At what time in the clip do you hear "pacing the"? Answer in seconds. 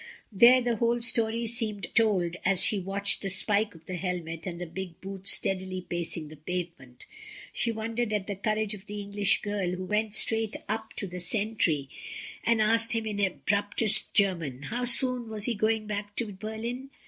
5.87-6.37